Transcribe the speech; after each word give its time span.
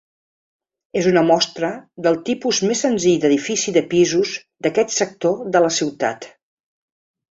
És 1.01 1.09
una 1.11 1.23
mostra 1.27 1.69
del 2.07 2.17
tipus 2.31 2.63
més 2.71 2.83
senzill 2.87 3.21
d'edifici 3.27 3.77
de 3.79 3.87
pisos 3.95 4.35
d'aquest 4.67 4.99
sector 5.01 5.41
de 5.57 5.67
la 5.67 5.75
ciutat. 5.81 6.33